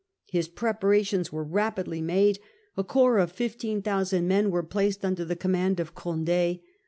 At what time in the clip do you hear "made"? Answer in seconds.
2.01-2.39